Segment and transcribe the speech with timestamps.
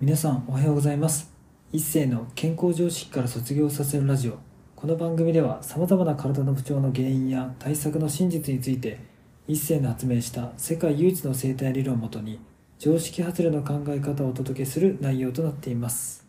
[0.00, 1.30] 皆さんおはようございます。
[1.74, 4.38] 一世の健康常識から卒業させるラジオ。
[4.74, 8.98] この番組ではさまざまな体の不調の原因や対策の真実について
[9.46, 12.40] 一世の発明した世界唯一の生態理論をもとに
[12.78, 16.26] 常識外れの考え方をお届けする内容となっています。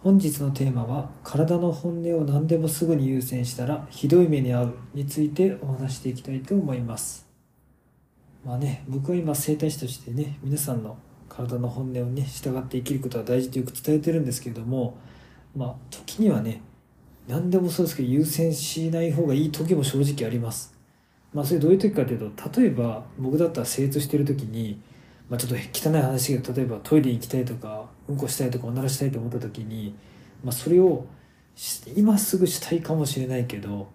[0.00, 7.26] 本日のテーマは体の本音を何でもすぐに優先したらひどい目に遭うについてお話していきたいと思います。
[8.44, 10.98] まあね僕は今整体師としてね皆さんの
[11.30, 14.98] 体の本音をね従って生きることは大事とよく伝えてるんですけれども
[15.56, 16.60] まあ時にはね
[17.26, 20.74] 何でもそうですけど優先しない方がいい時も正直あります。
[21.32, 24.82] まあそれどういう時かというと例えば僕だったら生活してる時に
[25.30, 29.94] まあ、ちょっと汚い話が例えばトイレに行きたいとかうんこしたいとかおならしたいと思った時に、
[30.42, 31.06] まあ、それを
[31.94, 33.88] 今すぐしたいかもしれないけど、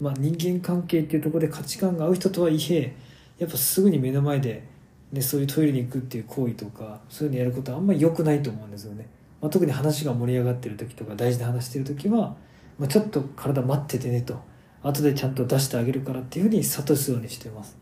[0.00, 2.96] まあ、人間関係っていうところで価値観が合う人とはいえ
[3.38, 4.64] やっぱすぐに目の前で
[5.12, 9.08] でそういうトイレに行くっていう行為とかそういうのやることはあんまり良くないと思うんですよね、
[9.40, 12.36] まあ、特に話が盛り上がってる時とか大事な話してる時は、
[12.78, 14.50] まあ、ちょっと体待っててねと。
[14.82, 17.76] 後でちゃんと出してあげるからっていうふうに諭すようにしてます。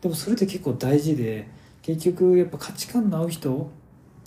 [0.00, 1.48] でもそれって結構大事で
[1.82, 3.70] 結局やっぱ価値観の合う人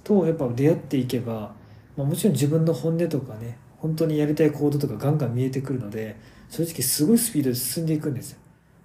[0.03, 1.53] とやっぱ出会っていけば、
[1.97, 6.15] まあ、もちろん自分の本音とかね本当にやりたい行動とかガンガン見えてくるので
[6.49, 8.39] 正直すごいスピードで進んでいくんですよ。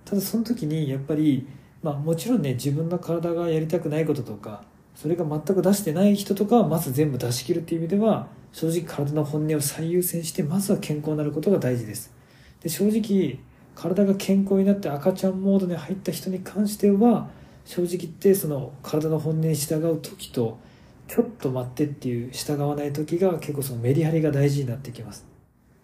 [0.04, 1.46] ただその時にやっぱり
[1.82, 4.62] まあ、もちろんね自分の体がやりたくないこととか
[4.94, 12.12] それが全く出してない人とかはまず全部出し切るっていう意味では正直体の本音を最優先してまずは健康になることが大事です。
[12.60, 13.38] で正直
[13.76, 17.30] 体が健康になって赤ちゃんモードに入った人に関しては
[17.64, 20.58] 正直言ってその体の本音に従う時と
[21.06, 25.26] ちょっと待ってっていう従わない時が結構そのメリハリが大事になってきます。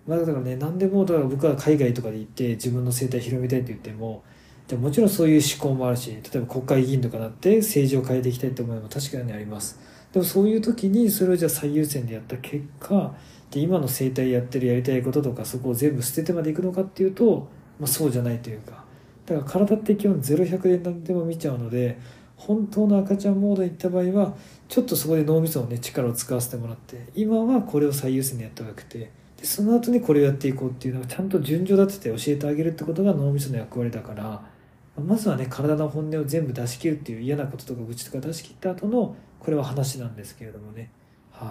[0.08, 4.24] まあ、だからね何でもだから僕は海外とかで行って自分の生態広めたいって言っても
[4.68, 9.78] でもちろんそういう思考もあるし例えば国会議員とかなって政治を変えていきたいって思いも確かにあります。
[10.12, 13.14] でもそういう時にそれをじゃあ最優先でやった結果
[13.50, 17.48] で今の生態やってるやりたいこととかそこを全部捨ててまでいくのかっていうと、
[17.78, 18.84] まあ、そうじゃないというか。
[19.26, 21.98] だから体って基本0100で何でも見ちゃうので
[22.36, 24.34] 本当の赤ちゃんモードに行った場合は
[24.68, 29.10] ちょっとそこで脳みそのね力を使わせてもらって今はこれを最優先でやった方がよくて
[29.44, 34.42] でその後にこれをやっていこうっていうのがちゃんと順序立てて教えてあげるってことが脳みその役割だから
[34.98, 40.90] まずはね体の本音を全部出し切るっていう嫌なこととか愚痴とか出し切った後のこれは話なんですけれどもね。
[41.30, 41.48] はい。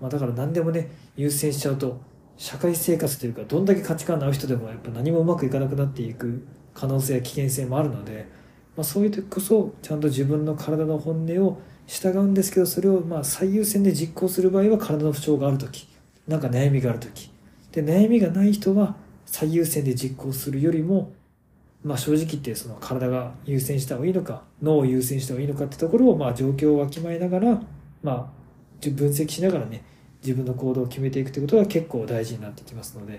[0.00, 2.00] まあ、だから何でもね優先しちゃうと
[2.36, 8.28] 社会生活というかどんだけ価値観の合う人でもやっぱ何もうまくいかなくなっていく可能性や危険性もあるので、
[8.76, 15.88] まあ、そういう時こそちゃんと自分の体の本音を従うんですけどそれをまあ最優先で実行する場合は体の不調がある時
[16.28, 17.31] なんか悩みがある時
[17.72, 18.96] で悩みがない人は
[19.26, 21.12] 最優先で実行するよりも
[21.84, 27.60] まあ、正直言ってその体が優先した方がいいのか脳を優先した方がいいのかってところをまあ状況をわきまえながら、
[28.02, 29.84] まあ、分析しながらね
[30.22, 33.14] 自分の行動を決めていくってことが結構大事になってきますので、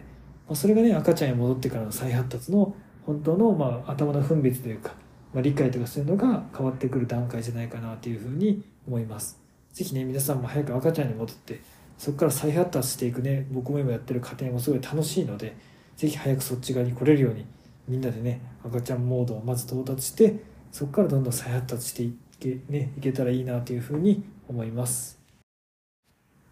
[0.48, 2.74] まあ、それがね赤ちゃんに戻ってからの再発達の
[3.06, 4.94] 本当のまあ頭の分別というか、
[5.34, 9.38] まあ、理解とかそういうのが変わってくる段階じゃないかなというふうに思います。
[9.74, 11.60] ぜひね皆さんも早く赤ちゃんに戻って
[12.04, 15.56] そこから再発達していくね僕も今やってる過程もすごい楽しいので
[15.96, 17.46] ぜひ早くそっち側に来れるように
[17.88, 20.36] みんなでね赤ちゃんモードをまず到達して
[20.70, 25.18] そこからどんどん再発達していけ,、ね、いけたらいいなというふうに思います。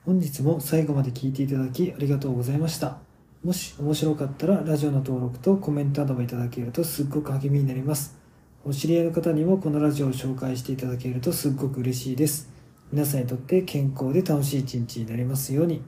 [0.05, 2.99] 本日も最後まで聞いていただきありがとうございました。
[3.43, 8.17] もし面白かったらラジオの登録とコメントなどもいただけるとすっごく励みになります。
[8.63, 12.60] お知り合いの方にもこのラジオを紹介していただけるとすっごく嬉しいです。
[12.91, 15.81] 皆さんにとって健康で楽しい一日になりますように。